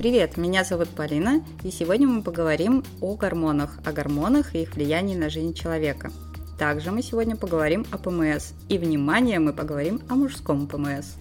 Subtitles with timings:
[0.00, 5.14] Привет, меня зовут Полина, и сегодня мы поговорим о гормонах, о гормонах и их влиянии
[5.14, 6.10] на жизнь человека.
[6.58, 11.16] Также мы сегодня поговорим о ПМС, и, внимание, мы поговорим о мужском ПМС.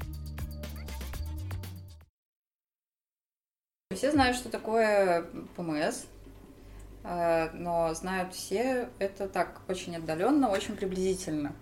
[3.94, 5.26] Все знают, что такое
[5.58, 6.06] ПМС,
[7.04, 11.54] э, но знают все это так очень отдаленно, очень приблизительно.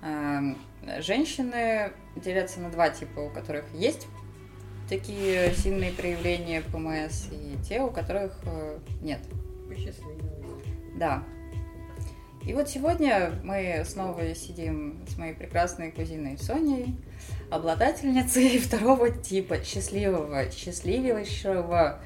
[0.00, 0.54] Э,
[1.02, 4.06] женщины делятся на два типа, у которых есть
[4.88, 9.20] такие сильные проявления ПМС и те, у которых э, нет.
[10.96, 11.24] Да.
[12.46, 16.94] И вот сегодня мы снова сидим с моей прекрасной кузиной Соней,
[17.50, 22.00] обладательницей второго типа, счастливого, счастливейшего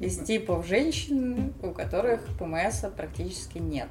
[0.00, 3.88] из типов женщин, у которых ПМС практически нет.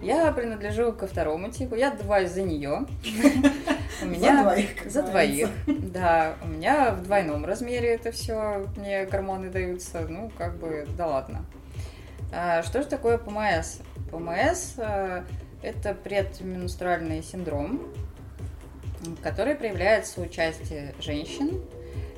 [0.00, 2.86] Я принадлежу ко второму типу, я отдуваюсь за нее.
[4.02, 4.90] У меня за двоих.
[4.90, 5.48] За двоих.
[5.66, 11.06] Да, у меня в двойном размере это все, мне гормоны даются, ну, как бы, да
[11.06, 11.44] ладно.
[12.32, 13.78] А, что же такое ПМС?
[14.10, 15.24] ПМС а,
[15.62, 17.92] это предменструальный синдром,
[19.22, 21.60] который проявляется у части женщин,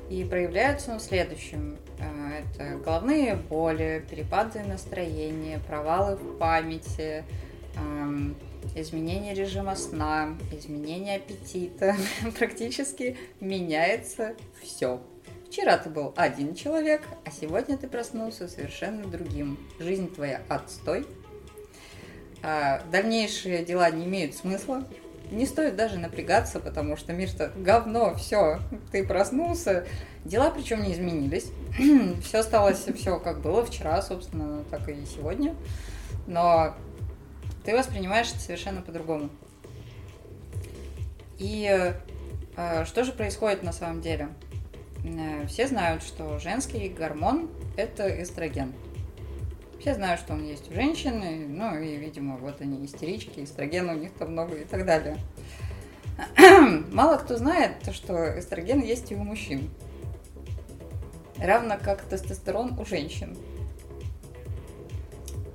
[0.09, 1.77] и проявляется он следующим.
[1.99, 7.23] А, это головные боли, перепады настроения, провалы в памяти,
[8.75, 11.95] изменение режима сна, изменение аппетита,
[12.37, 15.01] практически меняется все.
[15.47, 19.59] Вчера ты был один человек, а сегодня ты проснулся совершенно другим.
[19.79, 21.05] Жизнь твоя отстой.
[22.41, 24.83] А дальнейшие дела не имеют смысла.
[25.29, 28.59] Не стоит даже напрягаться, потому что мир-то говно, все,
[28.91, 29.85] ты проснулся.
[30.25, 31.51] Дела причем не изменились.
[32.23, 35.55] все осталось все как было вчера, собственно, так и сегодня.
[36.25, 36.75] Но
[37.63, 39.29] ты воспринимаешь это совершенно по-другому.
[41.37, 41.93] И
[42.55, 44.29] э, что же происходит на самом деле?
[45.03, 48.73] Э, все знают, что женский гормон– это эстроген.
[49.79, 53.93] Все знают, что он есть у женщин, и, ну и, видимо, вот они истерички, эстрогена
[53.93, 55.17] у них там много и так далее.
[56.91, 59.69] Мало кто знает, что эстроген есть и у мужчин.
[61.37, 63.35] Равно как тестостерон у женщин.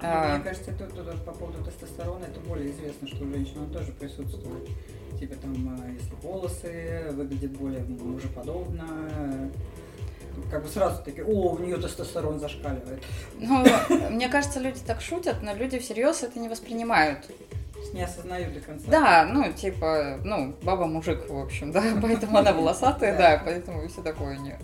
[0.01, 0.37] А...
[0.37, 3.93] Мне кажется, тут, тут, по поводу тестостерона это более известно, что у женщин он тоже
[3.93, 4.69] присутствует.
[5.19, 9.51] Типа там, а, если волосы выглядят более мужеподобно,
[10.51, 13.03] как бы сразу такие, о, у нее тестостерон зашкаливает.
[13.39, 13.65] Ну,
[14.11, 17.29] мне кажется, люди так шутят, но люди всерьез это не воспринимают.
[17.93, 18.85] Не осознают до конца.
[18.91, 24.39] Да, ну, типа, ну, баба-мужик, в общем, да, поэтому она волосатая, да, поэтому все такое
[24.39, 24.59] у нее.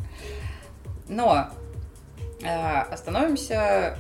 [1.09, 1.49] Но
[2.45, 3.97] а, остановимся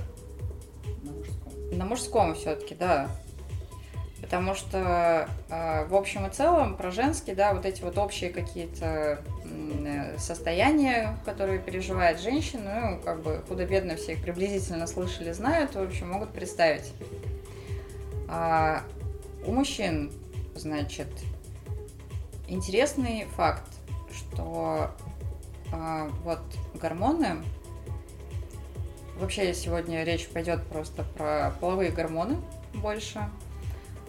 [1.72, 3.08] на мужском все-таки, да.
[4.20, 9.22] Потому что, э, в общем и целом, про женский, да, вот эти вот общие какие-то
[10.18, 16.10] состояния, которые переживает женщина, ну, как бы худо-бедно все их приблизительно слышали, знают, в общем,
[16.10, 16.92] могут представить.
[18.28, 18.82] А
[19.46, 20.12] у мужчин,
[20.54, 21.08] значит,
[22.48, 23.68] интересный факт,
[24.12, 24.90] что
[25.72, 26.40] а, вот
[26.74, 27.42] гормоны
[29.18, 32.36] Вообще сегодня речь пойдет просто про половые гормоны
[32.74, 33.20] больше.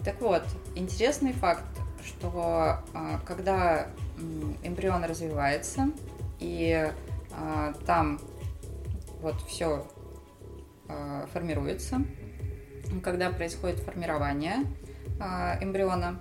[0.04, 0.42] Так вот,
[0.74, 1.64] интересный факт,
[2.04, 3.88] что а, когда
[4.62, 5.90] эмбрион развивается
[6.40, 6.92] и
[7.32, 8.20] а, там
[9.20, 9.86] вот все
[10.88, 12.02] а, формируется,
[13.02, 14.58] когда происходит формирование
[15.60, 16.20] эмбриона,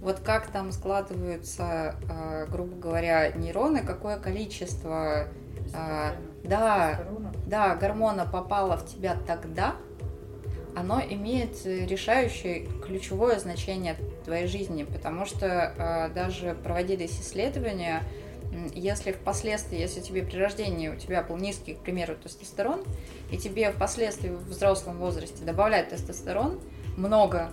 [0.00, 1.96] вот как там складываются,
[2.50, 5.28] грубо говоря, нейроны, какое количество
[6.44, 7.00] да,
[7.46, 9.76] да, гормона попало в тебя тогда,
[10.76, 18.02] оно имеет решающее ключевое значение в твоей жизни, потому что э, даже проводились исследования,
[18.74, 22.82] если впоследствии, если тебе при рождении у тебя был низкий, к примеру, тестостерон,
[23.30, 26.60] и тебе впоследствии в взрослом возрасте добавляют тестостерон
[26.96, 27.50] много,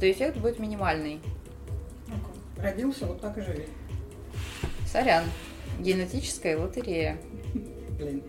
[0.00, 1.20] то эффект будет минимальный.
[2.58, 3.66] Родился, вот так и живи.
[4.90, 5.24] Сорян.
[5.78, 7.18] Генетическая лотерея
[7.98, 8.22] блин.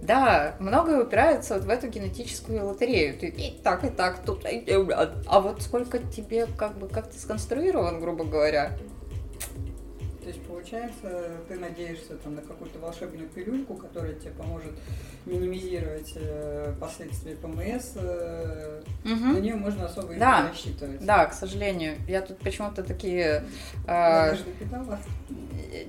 [0.00, 3.16] Да, многое упирается вот в эту генетическую лотерею.
[3.18, 8.00] Ты и так, и так, тут, а вот сколько тебе, как бы, как ты сконструирован,
[8.00, 8.76] грубо говоря.
[10.22, 14.72] То есть, получается, ты надеешься там, на какую-то волшебную пилюльку, которая тебе поможет
[15.26, 17.92] минимизировать э, последствия ПМС.
[17.96, 19.14] Э, угу.
[19.14, 20.42] На нее можно особо да.
[20.42, 21.04] не рассчитывать.
[21.04, 21.96] Да, к сожалению.
[22.06, 23.44] Я тут почему-то такие...
[23.86, 24.36] Э?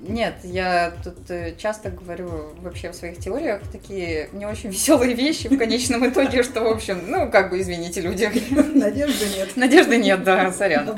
[0.08, 5.48] Нет, я тут э, часто говорю вообще в своих теориях такие не очень веселые вещи
[5.48, 8.30] в конечном итоге, что, в общем, ну, как бы, извините, люди.
[8.76, 9.56] Надежды нет.
[9.56, 10.96] Надежды нет, да, сорян.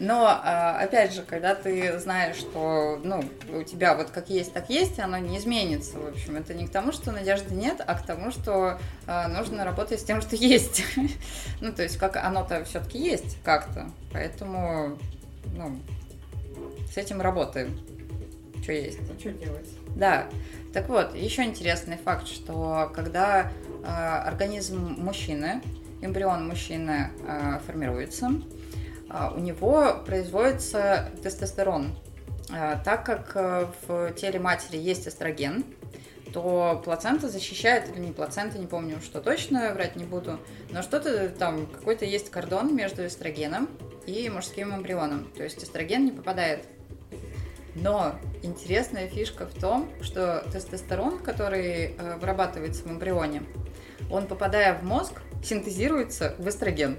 [0.00, 4.70] Но, а, опять же, когда ты знаешь, что ну, у тебя вот как есть, так
[4.70, 5.98] есть, оно не изменится.
[5.98, 8.78] В общем, это не к тому, что надежды нет, а к тому, что
[9.08, 10.84] а, нужно работать с тем, что есть.
[11.60, 13.90] ну, то есть, как оно-то все-таки есть как-то.
[14.12, 14.98] Поэтому,
[15.56, 15.80] ну,
[16.92, 17.76] с этим работаем.
[18.62, 18.98] Что есть.
[19.08, 19.68] Ну, что делать?
[19.96, 20.28] Да.
[20.72, 23.50] Так вот, еще интересный факт, что когда
[23.82, 25.62] э, организм мужчины,
[26.02, 28.30] эмбрион мужчины э, формируется,
[29.10, 31.96] а, у него производится тестостерон.
[32.50, 35.64] А, так как э, в теле матери есть эстроген,
[36.32, 40.38] то плацента защищает, или не плацента, не помню, что точно, врать не буду,
[40.70, 43.68] но что-то там, какой-то есть кордон между эстрогеном
[44.06, 45.26] и мужским эмбрионом.
[45.36, 46.66] То есть эстроген не попадает.
[47.82, 53.42] Но интересная фишка в том, что тестостерон, который э, вырабатывается в эмбрионе,
[54.10, 56.96] он, попадая в мозг, синтезируется в эстроген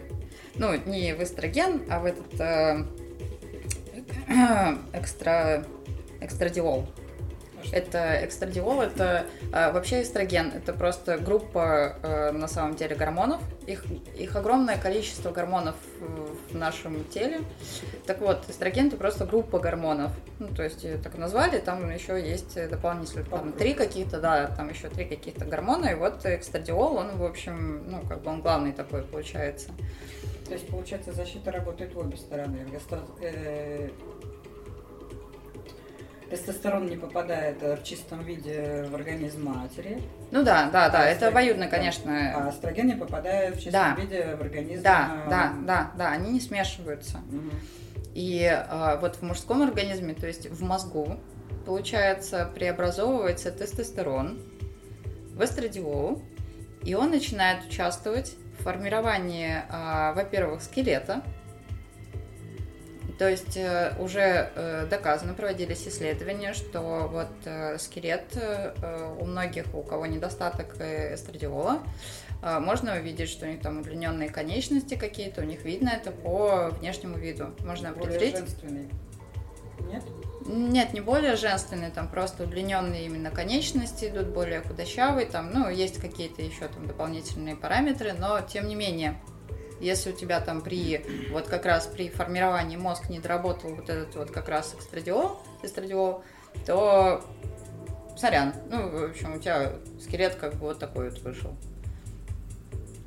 [0.59, 2.85] ну, не в эстроген, а в этот э,
[4.93, 5.65] экстра,
[6.21, 6.85] экстрадиол.
[7.71, 13.41] Это экстрадиол, это э, вообще эстроген, это просто группа э, на самом деле гормонов.
[13.67, 13.85] Их,
[14.17, 15.75] их огромное количество гормонов
[16.51, 17.41] в нашем теле.
[18.05, 20.11] Так вот, эстроген это просто группа гормонов.
[20.39, 24.89] Ну, то есть так назвали, там еще есть дополнительно там три каких-то, да, там еще
[24.89, 29.03] три каких-то гормона, и вот экстрадиол, он, в общем, ну, как бы он главный такой
[29.03, 29.71] получается.
[30.49, 32.65] То есть, получается, защита работает в обе стороны.
[33.21, 33.89] Э,
[36.29, 40.01] тестостерон не попадает в чистом виде в организм матери.
[40.31, 42.11] Ну да, да, да, а это обоюдно, конечно.
[42.35, 44.01] А эстроген не попадает в чистом да.
[44.01, 44.83] виде в организм.
[44.83, 47.17] Да, да, да, да, они не смешиваются.
[47.31, 47.49] Угу.
[48.13, 51.17] И а, вот в мужском организме, то есть в мозгу,
[51.65, 54.39] получается, преобразовывается тестостерон
[55.33, 56.21] в эстрадиол,
[56.83, 61.23] и он начинает участвовать формирование, а, во-первых, скелета.
[63.19, 68.23] То есть э, уже э, доказано, проводились исследования, что вот э, скелет
[69.19, 71.79] у многих, у кого недостаток эстрадиола,
[72.41, 77.17] можно увидеть, что у них там удлиненные конечности какие-то, у них видно это по внешнему
[77.17, 77.47] виду.
[77.65, 78.31] Можно определить.
[78.31, 78.89] Более женственный.
[79.91, 80.03] Нет?
[80.45, 85.99] Нет, не более женственные, там просто удлиненные именно конечности идут, более худощавые, там, ну, есть
[85.99, 89.19] какие-то еще там дополнительные параметры, но тем не менее,
[89.79, 94.15] если у тебя там при, вот как раз при формировании мозг не доработал вот этот
[94.15, 96.23] вот как раз экстрадиол, эстрадиол,
[96.65, 97.23] то
[98.17, 101.55] сорян, ну, в общем, у тебя скелет как бы вот такой вот вышел.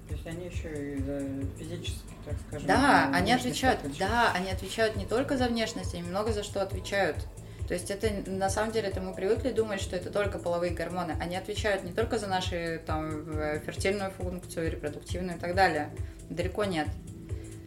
[0.09, 1.21] То есть они еще и за
[1.59, 2.67] физически так скажем.
[2.67, 7.17] Да, они отвечают, да, они отвечают не только за внешность, они много за что отвечают.
[7.69, 11.17] То есть это на самом деле это мы привыкли думать, что это только половые гормоны.
[11.21, 12.57] Они отвечают не только за нашу
[12.87, 15.91] там э, фертильную функцию, репродуктивную и так далее.
[16.29, 16.89] Далеко нет.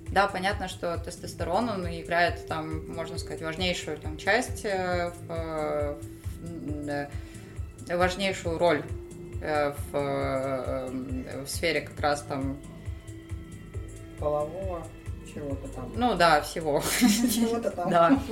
[0.09, 5.97] Да, понятно, что тестостерон он играет там, можно сказать, важнейшую там часть э, в,
[6.41, 7.09] в,
[7.89, 8.83] важнейшую роль
[9.41, 12.57] э, в, в сфере как раз там
[14.19, 14.85] полового
[15.35, 15.91] чего-то там.
[15.95, 16.81] Ну да, всего.
[16.99, 17.89] Чего-то там.
[17.89, 18.19] Да.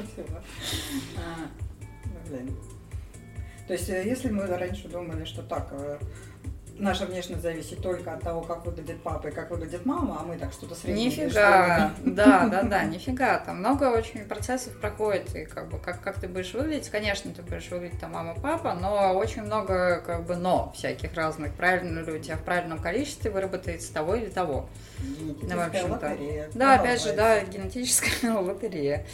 [1.17, 2.55] А, блин.
[3.67, 5.99] То есть, э, если мы раньше думали, что так, э,
[6.77, 10.37] наша внешность зависит только от того, как выглядит папа и как выглядит мама, а мы
[10.37, 11.05] так что-то среднее.
[11.05, 13.39] Нифига, да, да, да, нифига.
[13.39, 17.41] Там много очень процессов проходит, и как бы как, как ты будешь выглядеть, конечно, ты
[17.41, 21.53] будешь выглядеть там мама, папа, но очень много как бы но всяких разных.
[21.53, 24.69] Правильно ли у тебя в правильном количестве выработается того или того.
[24.99, 26.17] Ну, в общем-то.
[26.53, 29.05] Да, опять же, да, генетическая лотерея.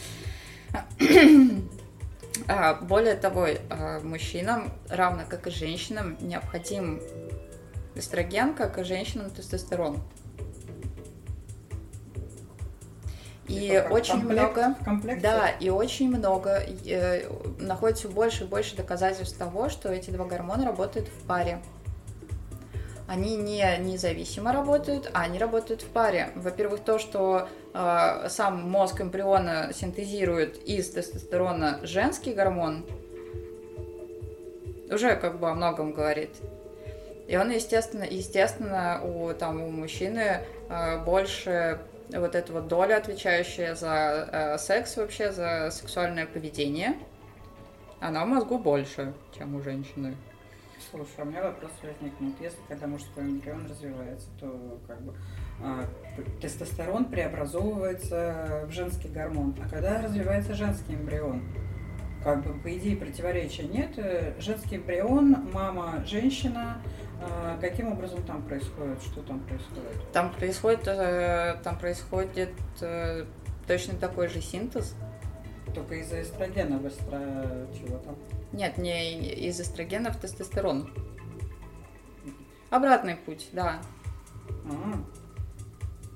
[2.47, 7.01] А, более того, а, мужчинам, равно как и женщинам, необходим
[7.95, 9.99] эстроген, как и женщинам тестостерон.
[13.47, 17.27] И типа очень комплект, много, комплект, да, и очень много э,
[17.59, 21.59] находится больше и больше доказательств того, что эти два гормона работают в паре.
[23.07, 26.29] Они не независимо работают, а они работают в паре.
[26.35, 32.85] Во-первых, то, что э, сам мозг эмбриона синтезирует из тестостерона женский гормон,
[34.91, 36.35] уже как бы о многом говорит.
[37.29, 41.79] И он, естественно, естественно, у, там, у мужчины э, больше
[42.11, 46.95] вот эта вот доля, отвечающая за э, секс вообще, за сексуальное поведение,
[47.99, 50.15] она в мозгу больше, чем у женщины.
[50.89, 52.33] Слушай, а у меня вопрос возникнет.
[52.41, 55.13] Если когда мужской эмбрион развивается, то как бы
[55.61, 55.85] а,
[56.41, 59.55] тестостерон преобразовывается в женский гормон.
[59.63, 61.43] А когда развивается женский эмбрион,
[62.23, 63.97] как бы, по идее, противоречия нет.
[63.97, 66.81] Э, женский эмбрион, мама, женщина.
[67.21, 69.01] А каким образом там происходит?
[69.01, 70.11] Что там происходит?
[70.13, 73.25] Там происходит, э, там происходит э,
[73.67, 74.95] точно такой же синтез.
[75.75, 77.19] Только из-за эстрогена быстро
[77.73, 78.15] чего там?
[78.51, 80.91] Нет, не из эстрогена в тестостерон.
[82.69, 83.79] Обратный путь, да.
[84.65, 84.97] А-а-а.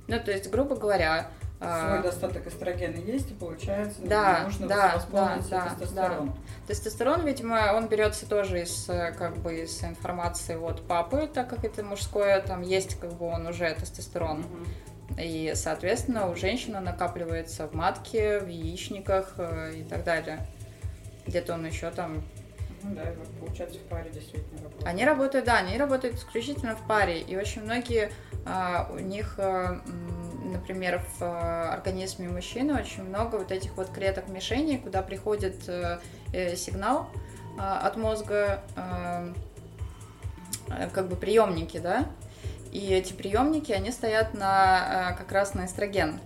[0.07, 1.29] Ну, то есть, грубо говоря,
[1.59, 6.27] свой достаток эстрогена есть, и получается, да, нужно да, восполнить да, тестостерон.
[6.27, 6.35] Да.
[6.67, 11.83] Тестостерон, видимо, он берется тоже из, как бы, из информации от папы, так как это
[11.83, 14.39] мужское, там есть, как бы, он уже тестостерон.
[14.39, 15.19] Угу.
[15.19, 20.39] И, соответственно, у женщины накапливается в матке, в яичниках э, и так далее.
[21.27, 22.23] Где-то он еще там
[22.83, 24.87] ну да, получается в паре действительно работают.
[24.87, 27.21] Они работают, да, они работают исключительно в паре.
[27.21, 28.11] И очень многие
[28.45, 29.81] а, у них а,
[30.43, 35.99] например, в э, организме мужчины очень много вот этих вот клеток мишеней, куда приходит э,
[36.31, 37.09] э, сигнал
[37.55, 38.63] от мозга,
[40.91, 42.07] как бы приемники, да,
[42.71, 46.19] и эти приемники, они стоят на как раз на эстроген.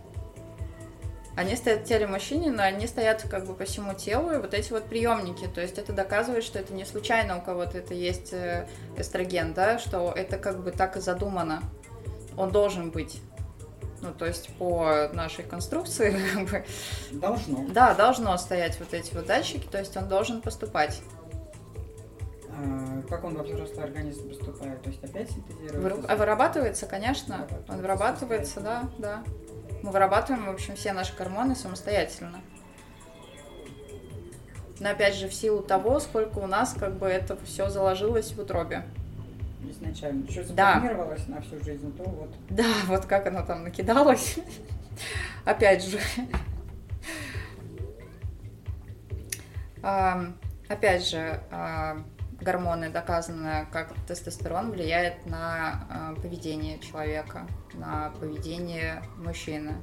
[1.35, 4.53] Они стоят в теле мужчины, но они стоят как бы по всему телу, и вот
[4.53, 8.33] эти вот приемники, то есть это доказывает, что это не случайно у кого-то это есть
[8.95, 11.61] эстроген, да, что это как бы так и задумано.
[12.37, 13.21] Он должен быть.
[14.01, 16.65] Ну, то есть по нашей конструкции как бы...
[17.11, 17.67] Должно.
[17.69, 21.01] Да, должно стоять вот эти вот датчики, то есть он должен поступать.
[22.49, 24.81] А, как он во взрослый организм поступает?
[24.83, 26.07] То есть опять синтезируется?
[26.07, 27.47] Вы, вырабатывается, конечно.
[27.67, 29.23] Вырабатывается, он вырабатывается, да, да.
[29.81, 32.41] Мы вырабатываем, в общем, все наши гормоны самостоятельно.
[34.79, 38.39] Но опять же, в силу того, сколько у нас как бы это все заложилось в
[38.39, 38.85] утробе
[39.61, 40.29] изначально.
[40.29, 41.35] Что запланировалось да.
[41.35, 42.33] на всю жизнь, то вот.
[42.49, 44.37] Да, вот как оно там накидалось.
[45.45, 45.99] Опять же.
[50.67, 52.03] Опять же, а,
[52.41, 59.75] гормоны доказано, как тестостерон влияет на а, поведение человека, на поведение мужчины.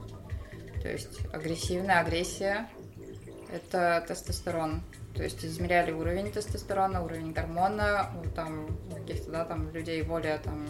[0.82, 2.68] То есть агрессивная агрессия–
[3.52, 4.82] это тестостерон.
[5.14, 10.66] То есть измеряли уровень тестостерона, уровень гормона, там каких-то, да, там людей более там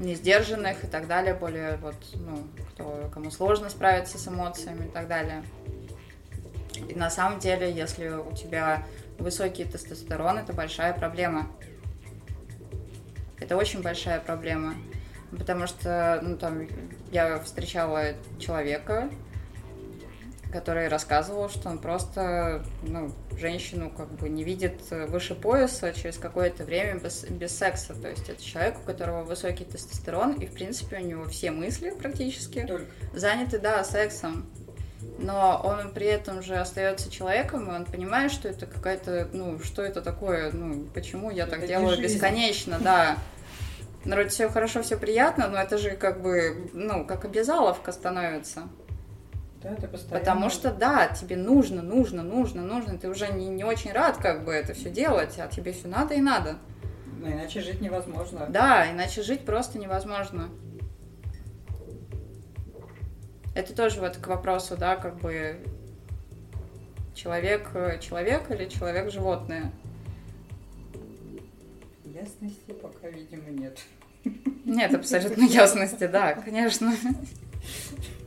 [0.00, 4.88] не сдержанных и так далее, более вот, ну, кто, кому сложно справиться с эмоциями и
[4.88, 5.44] так далее.
[6.88, 8.84] И на самом деле, если у тебя
[9.18, 11.46] высокий тестостерон, это большая проблема.
[13.38, 14.74] Это очень большая проблема.
[15.30, 16.66] Потому что, ну, там,
[17.12, 19.10] я встречала человека,
[20.50, 26.64] который рассказывал, что он просто ну, женщину как бы не видит выше пояса через какое-то
[26.64, 27.94] время без, без секса.
[27.94, 31.90] То есть это человек, у которого высокий тестостерон, и в принципе у него все мысли
[31.90, 32.86] практически Только.
[33.14, 34.46] заняты, да, сексом.
[35.18, 39.82] Но он при этом же остается человеком, и он понимает, что это какая-то, ну, что
[39.82, 42.14] это такое, ну, почему я это так делаю жизнь.
[42.14, 43.16] бесконечно, да.
[44.04, 48.68] Вроде все хорошо, все приятно, но это же как бы, ну, как обязаловка становится.
[49.62, 50.18] Да, ты постоянно...
[50.18, 52.96] Потому что, да, тебе нужно, нужно, нужно, нужно.
[52.98, 56.14] Ты уже не, не очень рад как бы это все делать, а тебе все надо
[56.14, 56.56] и надо.
[57.18, 58.46] Ну, иначе жить невозможно.
[58.48, 60.48] Да, иначе жить просто невозможно.
[63.54, 65.58] Это тоже вот к вопросу, да, как бы
[67.14, 67.68] человек
[68.00, 69.72] человек или человек животное.
[72.04, 73.78] Ясности пока, видимо, нет.
[74.64, 76.94] Нет абсолютно ясности, да, конечно.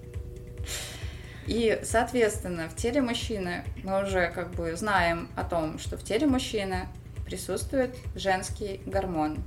[1.47, 6.25] И, соответственно, в теле мужчины мы уже как бы знаем о том, что в теле
[6.25, 6.88] мужчины
[7.25, 9.38] присутствует женский гормон.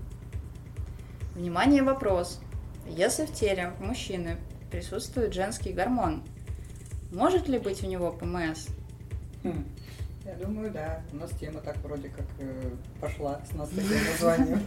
[1.34, 2.40] Внимание, вопрос.
[2.88, 4.36] Если в теле мужчины
[4.70, 6.22] присутствует женский гормон,
[7.12, 8.66] может ли быть у него ПМС?
[9.42, 9.64] Хм.
[10.24, 11.02] Я думаю, да.
[11.12, 14.66] У нас тема так вроде как э, пошла с нас таким названием.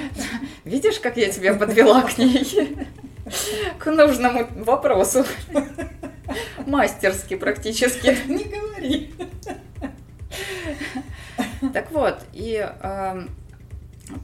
[0.64, 2.86] Видишь, как я тебя подвела к ней?
[3.78, 5.24] К нужному вопросу.
[6.66, 8.16] Мастерски практически.
[8.28, 9.14] Не говори.
[11.72, 13.26] Так вот, и э,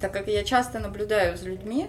[0.00, 1.86] так как я часто наблюдаю за людьми,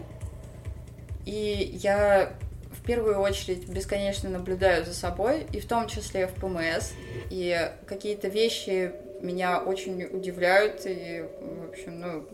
[1.26, 2.34] и я
[2.72, 6.92] в первую очередь бесконечно наблюдаю за собой, и в том числе в ПМС,
[7.30, 12.28] и какие-то вещи меня очень удивляют, и, в общем, ну,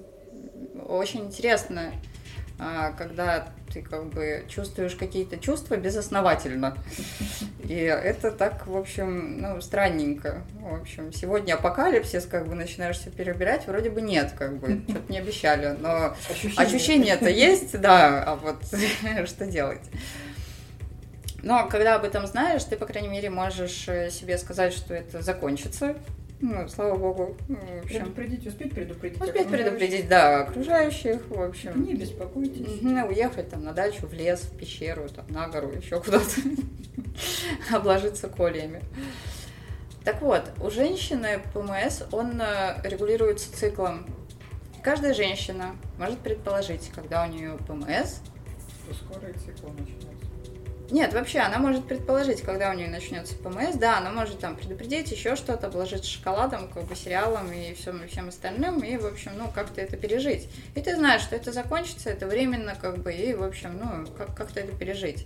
[0.85, 1.93] очень интересно
[2.97, 6.77] когда ты как бы чувствуешь какие-то чувства безосновательно.
[7.63, 10.43] И это так, в общем, ну, странненько.
[10.59, 15.11] В общем, сегодня апокалипсис, как бы начинаешь все перебирать, вроде бы нет, как бы, что-то
[15.11, 16.15] не обещали, но
[16.57, 18.63] ощущение-то есть, да, а вот
[19.27, 19.81] что делать?
[21.41, 25.21] Но когда об этом знаешь, ты, по крайней мере, можешь э, себе сказать, что это
[25.21, 25.95] закончится,
[26.45, 27.37] Ну, слава богу.
[27.47, 29.21] Ну, в общем, Предупредить, успеть предупредить.
[29.21, 31.85] успеть предупредить, да, окружающих, в общем.
[31.85, 32.81] Не беспокойтесь.
[32.81, 36.25] Мгм, Уехать там на дачу, в лес, в пещеру, там, на гору, еще куда-то.
[37.73, 38.81] Обложиться кольями.
[40.03, 44.05] Так вот, у женщины ПМС, он э, регулируется циклом.
[44.83, 48.19] Каждая женщина может предположить, когда у нее ПМС.
[48.91, 50.22] Скоро цикл начинается.
[50.91, 53.75] Нет, вообще, она может предположить, когда у нее начнется ПМС.
[53.75, 58.07] Да, она может там предупредить еще что-то, обложить шоколадом, как бы сериалом и всем, и
[58.07, 60.47] всем остальным, и, в общем, ну, как-то это пережить.
[60.75, 64.35] И ты знаешь, что это закончится, это временно, как бы, и, в общем, ну, как-
[64.35, 65.25] как-то это пережить.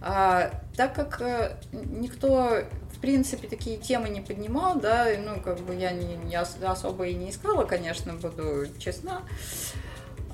[0.00, 2.62] А, так как э, никто,
[2.94, 7.14] в принципе, такие темы не поднимал, да, ну, как бы я не, ос- особо и
[7.14, 9.22] не искала, конечно, буду честна.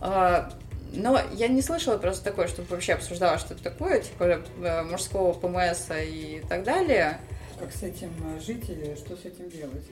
[0.00, 0.50] А,
[0.96, 5.88] но я не слышала просто такое, чтобы вообще обсуждала что-то такое, типа э, мужского ПМС
[5.90, 7.18] и так далее.
[7.58, 9.84] Как с этим э, жить и что с этим делать?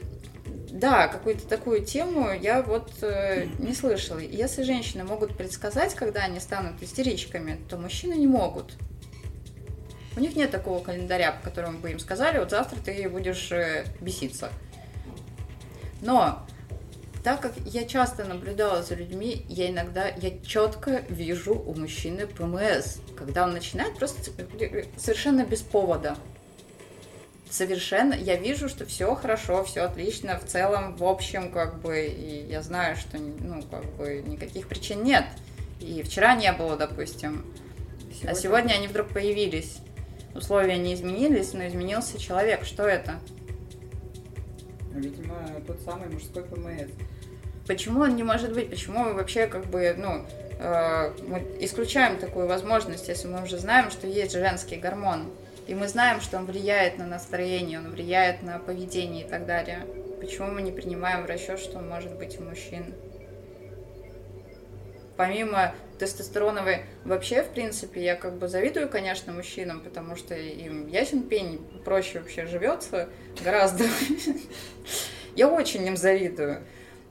[0.71, 4.19] Да, какую-то такую тему я вот э, не слышала.
[4.19, 8.75] Если женщины могут предсказать, когда они станут истеричками, то мужчины не могут.
[10.17, 13.85] У них нет такого календаря, по которому бы им сказали, вот завтра ты будешь э,
[14.01, 14.51] беситься.
[16.01, 16.47] Но
[17.23, 22.97] так как я часто наблюдала за людьми, я иногда, я четко вижу у мужчины ПМС,
[23.17, 24.33] когда он начинает просто
[24.97, 26.17] совершенно без повода.
[27.49, 32.47] Совершенно, я вижу, что все хорошо, все отлично, в целом, в общем, как бы, и
[32.49, 35.25] я знаю, что, ну, как бы, никаких причин нет.
[35.79, 37.45] И вчера не было, допустим,
[38.27, 39.79] а сегодня они вдруг появились.
[40.35, 42.65] Условия не изменились, но изменился человек.
[42.65, 43.21] Что это?
[44.95, 46.91] Видимо, тот самый мужской ПМС.
[47.67, 48.71] Почему он не может быть?
[48.71, 50.27] Почему мы вообще как бы, ну,
[50.59, 55.31] э, мы исключаем такую возможность, если мы уже знаем, что есть женский гормон,
[55.67, 59.87] и мы знаем, что он влияет на настроение, он влияет на поведение и так далее.
[60.21, 62.95] Почему мы не принимаем в расчет, что он может быть у мужчин?
[65.17, 71.23] Помимо тестостероновой, вообще, в принципе, я как бы завидую, конечно, мужчинам, потому что им ясен
[71.23, 73.09] пень проще вообще живется
[73.45, 73.85] гораздо.
[75.37, 76.63] Я очень им завидую.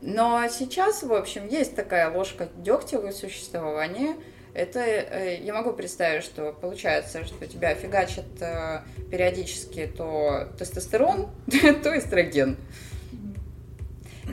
[0.01, 4.15] Но сейчас, в общем, есть такая ложка дегтя в существовании.
[4.53, 11.29] Это э, я могу представить, что получается, что тебя фигачит э, периодически то тестостерон,
[11.83, 12.57] то эстроген.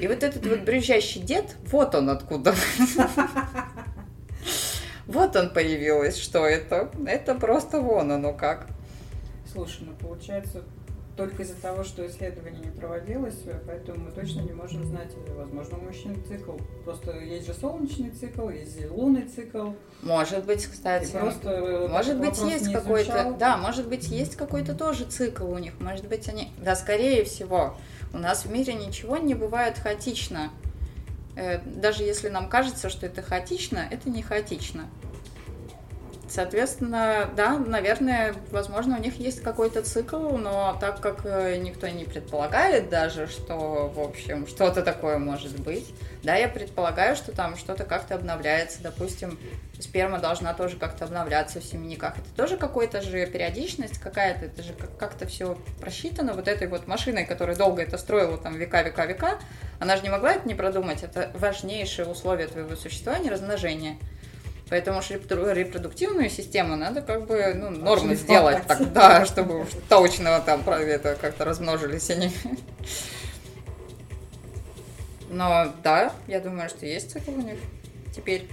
[0.00, 2.54] И вот этот вот брюзжащий дед, вот он откуда.
[5.07, 6.90] Вот он появилось, что это.
[7.07, 8.66] Это просто вон оно как.
[9.50, 10.64] Слушай, ну получается,
[11.18, 15.35] только из-за того, что исследование не проводилось, э, поэтому мы точно не можем знать, э,
[15.35, 16.52] возможно, мужчин цикл.
[16.85, 19.72] Просто есть же солнечный цикл, есть лунный цикл.
[20.02, 21.11] Может быть, И кстати.
[21.11, 26.07] просто Может быть, есть какой-то, да, может быть, есть какой-то тоже цикл у них, может
[26.07, 27.76] быть, они, да, скорее всего,
[28.14, 30.50] у нас в мире ничего не бывает хаотично.
[31.35, 34.88] Э, Даже если нам кажется, что это хаотично, это не хаотично.
[36.28, 42.04] Соответственно, да, наверное, возможно, у них есть какой-то цикл, но так как э, никто не
[42.04, 45.86] предполагает даже, что, в общем, что-то такое может быть,
[46.22, 48.82] да, я предполагаю, что там что-то как-то обновляется.
[48.82, 49.38] Допустим,
[49.80, 52.18] сперма должна тоже как-то обновляться в семенниках.
[52.18, 56.86] Это тоже какая-то же периодичность какая-то, это же как- как-то все просчитано вот этой вот
[56.86, 59.38] машиной, которая долго это строила там века, века, века.
[59.78, 61.02] Она же не могла это не продумать.
[61.02, 63.96] Это важнейшее условие твоего существования размножение.
[64.70, 69.68] Поэтому ж репроду- репродуктивную систему надо как бы ну, нормы сделать так, да, чтобы уж
[69.88, 72.31] точно там это как-то размножились они.
[75.31, 77.59] Но да, я думаю, что есть цикл у них
[78.14, 78.48] теперь.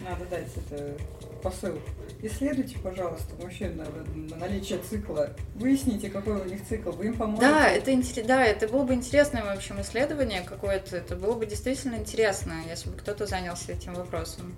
[0.00, 0.96] Надо дать это
[1.42, 1.78] посыл.
[2.20, 3.84] Исследуйте, пожалуйста, мужчин на,
[4.30, 5.30] на наличие цикла.
[5.54, 6.90] Выясните, какой у них цикл.
[6.90, 7.46] Вы им поможете.
[7.46, 10.96] Да, это да, это было бы интересное, в общем, исследование какое-то.
[10.96, 14.56] Это было бы действительно интересно, если бы кто-то занялся этим вопросом.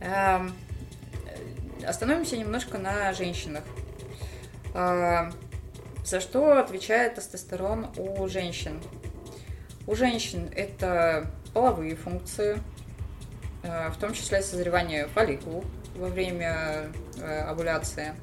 [0.00, 0.52] Эм,
[1.86, 3.64] Остановимся немножко на женщинах.
[4.74, 5.32] А,
[6.04, 8.80] За что отвечает тестостерон у женщин?
[9.86, 12.58] У женщин это половые функции,
[13.62, 15.64] в том числе созревание фолликул
[15.96, 18.14] во время э, овуляции.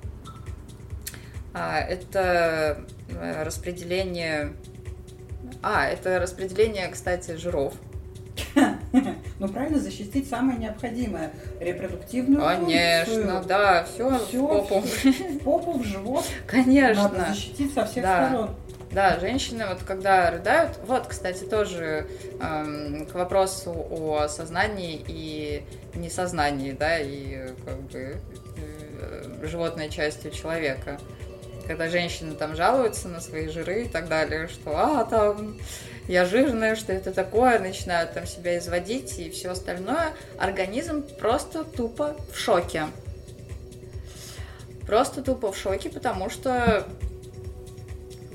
[1.53, 4.53] А, это э, распределение...
[5.61, 7.73] А, это распределение, кстати, жиров.
[9.39, 11.31] Ну, правильно, защитить самое необходимое.
[11.59, 13.43] Репродуктивную Конечно, функцию.
[13.47, 14.81] да, все в попу.
[14.81, 16.25] В попу, в живот.
[16.53, 17.25] Надо Конечно.
[17.29, 18.27] защитить со всех Да.
[18.27, 18.55] сторон.
[18.91, 22.07] Да, женщины вот когда рыдают, вот, кстати, тоже
[22.41, 28.17] эм, к вопросу о сознании и несознании, да, и как бы
[28.97, 30.99] э, животной частью человека.
[31.67, 35.55] когда женщины там жалуются на свои жиры и так далее, что а, там
[36.07, 42.15] я жирная, что это такое, начинают там себя изводить и все остальное, организм просто тупо
[42.33, 42.87] в шоке.
[44.87, 46.87] Просто тупо в шоке, потому что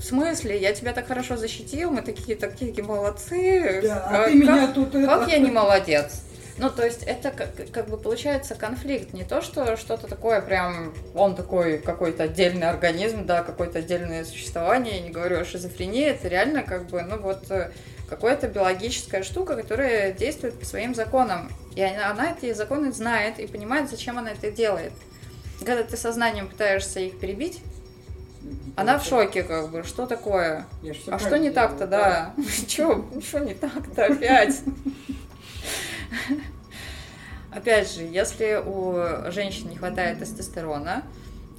[0.05, 3.81] в смысле, я тебя так хорошо защитил, мы такие такие, молодцы.
[3.83, 5.31] Да, а как, ты меня тут как это...
[5.31, 6.21] я не молодец?
[6.59, 10.93] Ну, то есть это как, как бы получается конфликт, не то, что что-то такое прям,
[11.14, 16.29] он такой какой-то отдельный организм, да, какое-то отдельное существование, я не говорю о шизофрении, это
[16.29, 17.71] реально как бы, ну вот, э,
[18.07, 21.51] какая-то биологическая штука, которая действует по своим законам.
[21.77, 24.93] И она, она эти законы знает и понимает, зачем она это делает.
[25.61, 27.62] Когда ты сознанием пытаешься их перебить,
[28.77, 30.67] она в шоке, как бы, что такое?
[31.09, 32.35] А что не так-то, да?
[32.69, 34.61] Что, что не так-то опять?
[37.51, 41.05] Опять же, если у женщин не хватает тестостерона,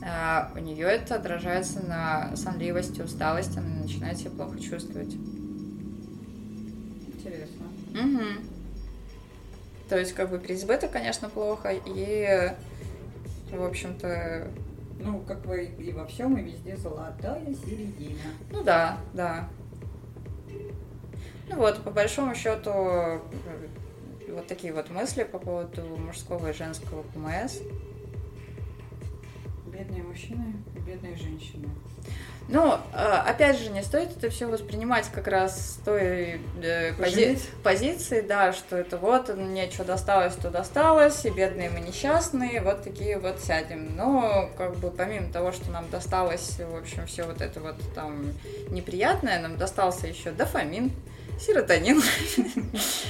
[0.01, 5.15] а, у нее это отражается на сонливости, усталости, она начинает себя плохо чувствовать.
[7.07, 7.65] Интересно.
[7.93, 8.23] Угу.
[9.87, 12.51] То есть, как бы переизбыток, конечно, плохо, и,
[13.51, 14.49] в общем-то...
[14.99, 18.19] Ну, как бы и во всем, и везде золотая середина.
[18.51, 19.49] Ну да, да.
[21.49, 22.71] Ну вот, по большому счету,
[24.29, 27.59] вот такие вот мысли по поводу мужского и женского ПМС.
[29.77, 31.67] Бедные мужчины и бедные женщины.
[32.47, 37.39] Ну, а, опять же, не стоит это все воспринимать как раз с той э, пози-
[37.63, 42.83] позиции, да, что это вот мне что досталось, то досталось, и бедные мы несчастные, вот
[42.83, 43.95] такие вот сядем.
[43.95, 48.31] Но, как бы, помимо того, что нам досталось, в общем, все вот это вот там
[48.69, 50.91] неприятное, нам достался еще дофамин,
[51.39, 52.01] серотонин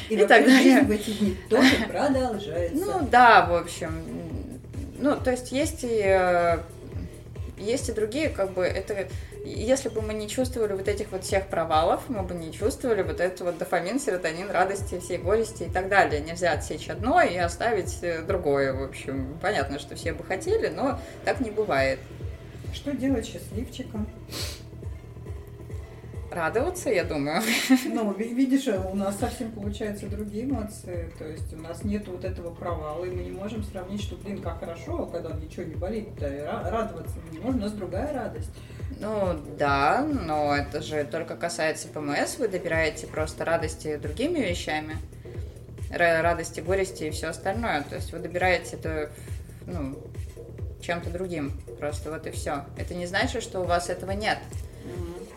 [0.10, 0.82] и, и так далее.
[0.82, 2.86] в эти дни тоже продолжается.
[2.86, 4.25] Ну да, в общем.
[4.97, 6.60] Ну, то есть есть и э,
[7.58, 9.08] есть и другие, как бы, это,
[9.45, 13.19] если бы мы не чувствовали вот этих вот всех провалов, мы бы не чувствовали вот
[13.19, 16.21] это вот дофамин, серотонин, радости, всей горести и так далее.
[16.21, 19.38] Нельзя отсечь одно и оставить э, другое, в общем.
[19.41, 21.99] Понятно, что все бы хотели, но так не бывает.
[22.73, 24.08] Что делать счастливчиком?
[26.36, 27.41] Радоваться, я думаю.
[27.86, 31.12] Ну, видишь, у нас совсем получаются другие эмоции.
[31.17, 34.41] То есть у нас нет вот этого провала, и мы не можем сравнить, что, блин,
[34.41, 38.13] как хорошо, когда ничего не болит, да, и радоваться мы не можем, у нас другая
[38.13, 38.52] радость.
[39.00, 44.98] Ну да, но это же только касается ПМС, вы добираете просто радости другими вещами,
[45.89, 47.84] радости, горести и все остальное.
[47.84, 49.10] То есть вы добираете это
[49.65, 49.98] ну,
[50.82, 51.54] чем-то другим.
[51.80, 52.65] Просто вот и все.
[52.78, 54.38] Это не значит, что у вас этого нет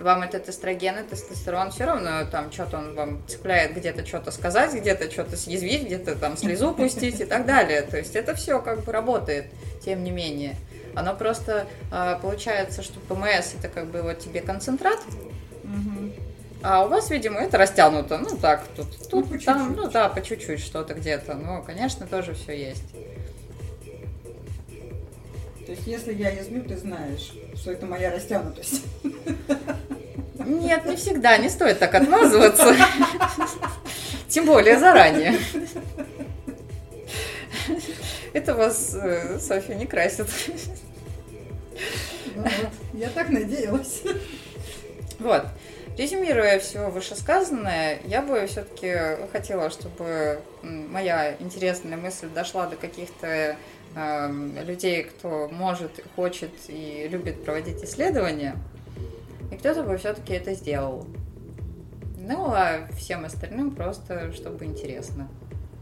[0.01, 4.75] вам этот эстроген и тестостерон все равно там что-то он вам цепляет где-то что-то сказать,
[4.75, 7.83] где-то что-то съязвить, где-то там слезу пустить и так далее.
[7.83, 9.47] То есть это все как бы работает,
[9.85, 10.57] тем не менее.
[10.95, 14.99] Оно просто а, получается, что ПМС это как бы вот тебе концентрат,
[16.63, 18.19] а у вас, видимо, это растянуто.
[18.19, 21.35] Ну так, тут, тут ну, там, ну да, по чуть-чуть что-то где-то.
[21.35, 22.91] Но, конечно, тоже все есть.
[25.65, 28.83] То есть, если я излю, ты знаешь, что это моя растянутость.
[30.49, 31.37] Нет, не всегда.
[31.37, 32.75] Не стоит так отмазываться.
[34.29, 35.39] Тем более заранее.
[38.33, 40.27] Это вас, э, Софья, не красит.
[42.35, 44.03] Ну вот, я так надеялась.
[45.19, 45.47] Вот.
[45.97, 53.57] Резюмируя все вышесказанное, я бы все-таки хотела, чтобы моя интересная мысль дошла до каких-то
[53.97, 54.31] э,
[54.65, 58.57] людей, кто может, хочет и любит проводить исследования.
[59.51, 61.07] И кто-то бы все-таки это сделал.
[62.19, 65.29] Ну, а всем остальным просто, чтобы интересно.